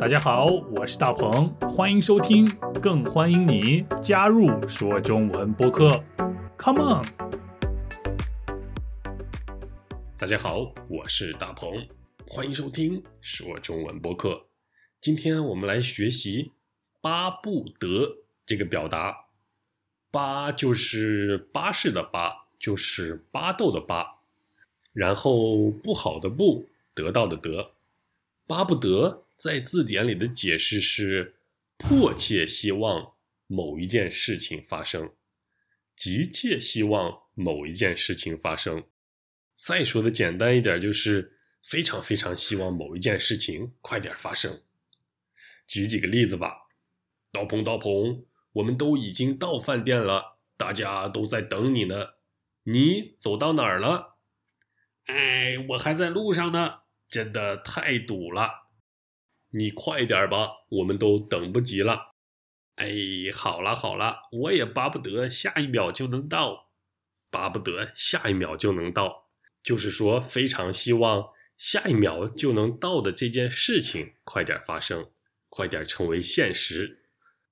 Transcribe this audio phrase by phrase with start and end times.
[0.00, 0.46] 大家好，
[0.76, 2.48] 我是大鹏，欢迎收听，
[2.80, 6.00] 更欢迎你加入说中文播客。
[6.56, 7.04] Come on！
[10.16, 11.84] 大家好，我是大鹏，
[12.28, 14.46] 欢迎收听说中文播客。
[15.00, 16.52] 今天我们来学习
[17.02, 19.26] “巴不得”这个表达。
[20.12, 24.20] 巴就是巴士的巴，就是巴豆的巴，
[24.92, 27.72] 然后不好的不，得到的得，
[28.46, 29.24] 巴不得。
[29.38, 31.36] 在字典里的解释是：
[31.76, 33.12] 迫切希望
[33.46, 35.14] 某一件事情发生，
[35.94, 38.88] 急切希望某一件事情发生。
[39.56, 44.64] 再说的简单一点，就是非常非常希望某一件事情快点发生。
[45.68, 46.68] 举几个例子吧。
[47.30, 52.14] 刀鹏，刀鹏，我们都已经到饭店了，大家都在等你呢。
[52.64, 54.16] 你走到哪儿了？
[55.04, 58.67] 哎，我还在路上呢，真的太堵了。
[59.50, 62.14] 你快点吧，我们都等不及了。
[62.74, 62.88] 哎，
[63.32, 66.70] 好了好了，我也巴不得下一秒就能到，
[67.30, 69.28] 巴不得下一秒就能到，
[69.62, 75.10] 就是说非常希望下一秒就能到的这件事情快点发生，
[75.48, 77.00] 快点成为现实，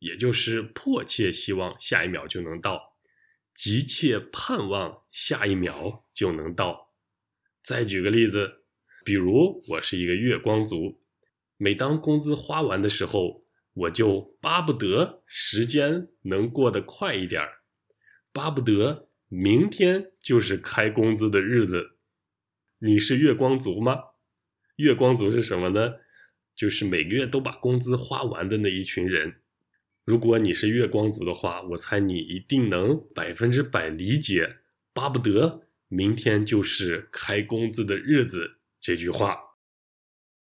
[0.00, 2.96] 也就是迫切希望下一秒就能到，
[3.54, 6.92] 急切盼望下一秒就能到。
[7.62, 8.64] 再举个例子，
[9.04, 11.00] 比如我是一个月光族。
[11.64, 17.62] 每当工资花完的时候，我就巴不得时间能过得快一点儿，
[18.34, 21.96] 巴不得明天就是开工资的日子。
[22.80, 23.98] 你是月光族吗？
[24.76, 25.94] 月光族是什么呢？
[26.54, 29.36] 就是每个月都把工资花完的那一群人。
[30.04, 34.58] 如果你是月光族的话，我猜你一定能百分之百理解
[34.92, 39.38] “巴不得明天就是开工资的日子”这句话。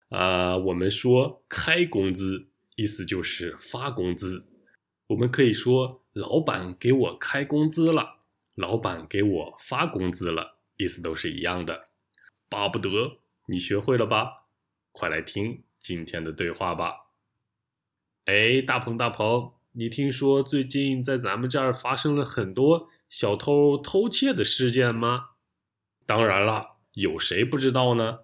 [0.09, 4.45] 啊，我们说开工资，意思就是发工资。
[5.08, 8.19] 我们可以说老板给我开工资了，
[8.55, 11.89] 老板给我发工资了，意思都是一样的。
[12.49, 13.17] 巴不得
[13.48, 14.45] 你学会了吧？
[14.92, 17.08] 快来听今天的对话吧。
[18.26, 25.31] 哎，大鹏大鹏，你听说最近在咱们这儿发生了很多小偷偷窃的事件吗？
[26.05, 28.20] 当然了，有谁不知道呢？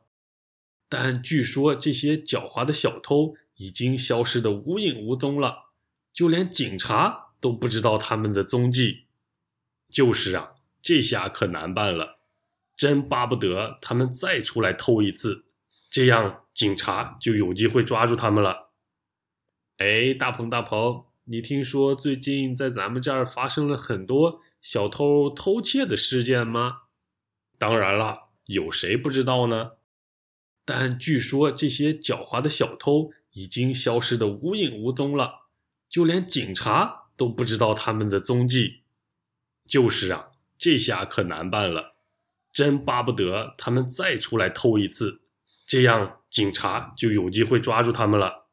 [0.95, 5.71] 但据说这些狡猾的小偷已经消失的无影无踪了，
[6.13, 9.05] 就连警察都不知道他们的踪迹。
[9.89, 12.19] 就是啊，这下可难办了，
[12.75, 15.45] 真巴不得他们再出来偷一次，
[15.89, 18.69] 这样警察就有机会抓住他们了。
[19.79, 26.81] 哎，大鹏大鹏，你听说最近在咱们这儿发生了很多小偷偷窃的事件吗？
[27.57, 29.71] 当然了，有谁不知道呢？
[30.65, 35.49] 但据说这些狡猾的小偷已经消失的无影无踪了，
[35.89, 38.83] 就连警察都不知道他们的踪迹。
[39.67, 41.95] 就是啊，这下可难办了，
[42.51, 45.23] 真巴不得他们再出来偷一次，
[45.67, 48.47] 这样警察就有机会抓住他们了。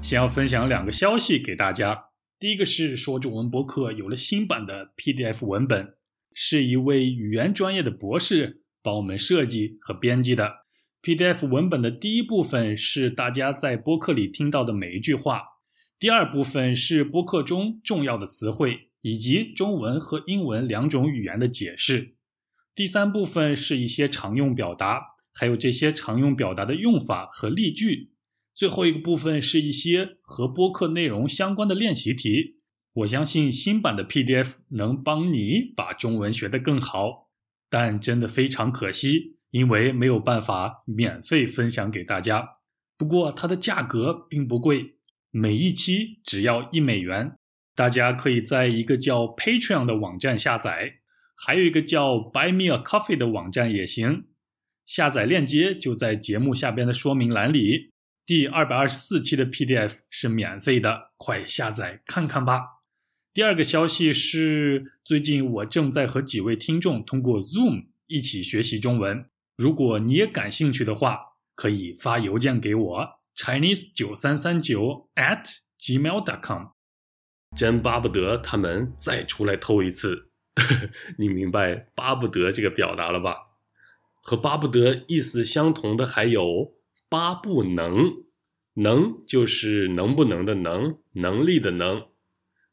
[0.00, 2.06] 先要分享两个消息给大家，
[2.38, 5.94] 第一个是说中文博客有了新版的 PDF 文本，
[6.32, 8.61] 是一位语言专业的博士。
[8.82, 10.64] 帮我们设计和编辑的
[11.02, 15.44] PDF 文本的第一部分是大家在播客里听到的每一句话，
[15.98, 22.14] 第二部分是播客中重要的词汇以及中文和英文两种语言的解释，
[22.74, 28.12] 第三部分是一些常用表达，还有这些常用表达的用法和例句，
[28.54, 32.58] 最后一个部分是一些和播客内容相关的练习题。
[32.94, 37.30] 我相信新版的 PDF 能帮你把中文学得更好。
[37.72, 42.58] 但真的非常可惜，因为没有办法免费分享给大家。
[42.98, 44.96] 不过它的价格并不贵，
[45.30, 47.32] 每一期只要一美元。
[47.74, 50.96] 大家可以在一个叫 Patreon 的网站下载，
[51.34, 54.26] 还有一个叫 Buy Me a Coffee 的网站也行。
[54.84, 57.92] 下载链接就在节目下边的说明栏里。
[58.26, 62.81] 第二百二十四期的 PDF 是免费的，快下载看看吧。
[63.34, 69.24] 第二个消息是，最近我正在和几位听众通过 Zoom 一起学习中文。
[69.56, 71.18] 如果你也感兴趣的话，
[71.54, 75.42] 可以发邮件给我 Chinese 九三三九 at
[75.80, 76.72] gmail.com。
[77.56, 80.28] 真巴不得他们再出来偷一次，
[81.16, 83.36] 你明白“巴不得”这个表达了吧？
[84.22, 86.74] 和“巴不得”意思相同的还有
[87.08, 88.24] “巴不能”，
[88.76, 92.08] 能就是能不能的能，能力的能。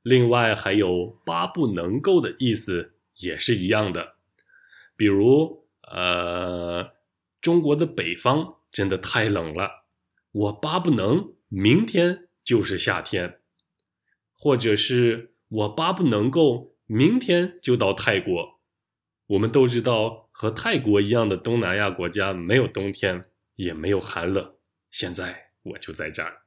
[0.02, 4.16] 另外还有“巴不能够”的意思也是一样的，
[4.96, 6.92] 比如，呃，
[7.42, 9.86] 中国的北方真的太冷了，
[10.32, 13.40] 我巴不能明天就是夏天，
[14.34, 18.60] 或者是我巴不能够明天就到泰国。
[19.28, 23.26] 我们都知道，和泰国一样的东南亚国家没有冬天，
[23.56, 24.56] 也没有寒冷。
[24.90, 26.38] 现在我就在这儿，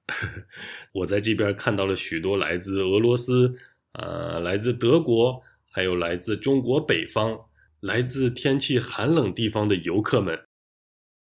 [0.92, 3.56] 我在这边看到了许多来自俄罗斯、
[3.92, 7.38] 呃，来自德国，还有来自中国北方、
[7.80, 10.42] 来自天气寒冷地方的游客们。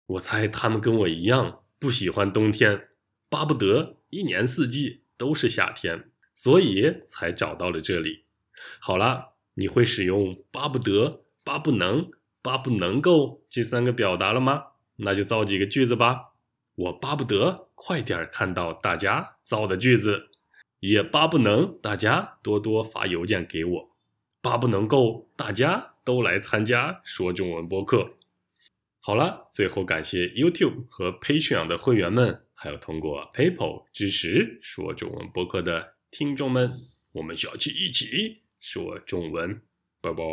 [0.08, 2.88] 我猜他们跟我一样不喜欢冬天，
[3.30, 8.26] 巴不得一年四季都是夏天，所以才找到了这里。
[8.80, 12.10] 好了，你会使用“巴不得”“巴不能
[12.42, 14.64] ”“巴不能够”这三个表达了吗？
[15.02, 16.29] 那就造几个句子吧。
[16.80, 20.30] 我巴不得快点看到大家造的句子，
[20.80, 23.90] 也巴不能大家多多发邮件给我，
[24.42, 28.14] 巴不能够大家都来参加说中文播客。
[29.02, 39.62] 好了，最后感谢 YouTube 和 Patreon 的会员们，还有通过 PayPal 支持说中文播客的听众们，我们下期一起说中文，
[40.00, 40.24] 拜拜。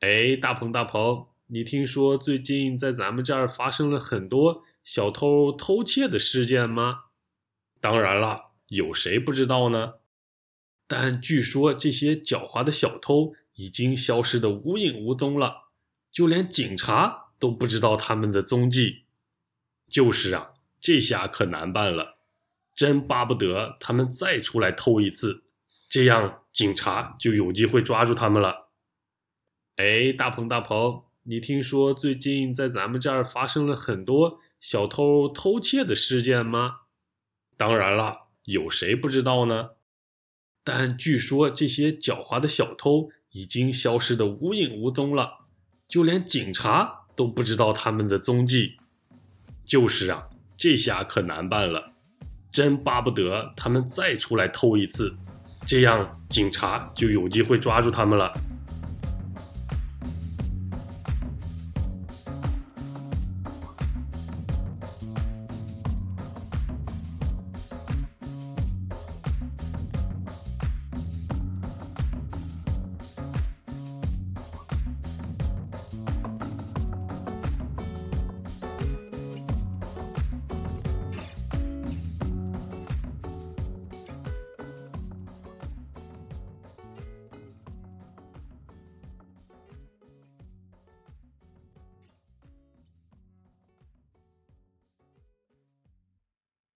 [0.00, 7.06] 哎，大鹏大鹏，你听说最近在咱们这儿发生了很多小偷偷窃的事件吗？
[7.80, 9.94] 当然了，有谁不知道呢？
[10.86, 15.70] 但据说这些狡猾的小偷已经消失的无影无踪了。
[16.12, 19.06] 就连警察都不知道他们的踪迹，
[19.88, 22.18] 就是啊，这下可难办了，
[22.74, 25.42] 真巴不得他们再出来偷一次，
[25.88, 28.70] 这样警察就有机会抓住他们了。
[29.76, 36.78] 哎，大鹏大鹏，你听说最近在咱们这儿发生了很多小偷偷窃的事件吗？
[37.56, 39.70] 当然了，有谁不知道呢？
[40.64, 45.46] 但据说这些狡猾的小偷已经消失的无影无踪了。
[45.86, 48.78] 就连警察都不知道他们的踪迹，
[49.64, 51.92] 就是啊，这下可难办了，
[52.50, 55.16] 真巴不得他们再出来偷一次，
[55.64, 58.32] 这样警察就有机会抓住他们了。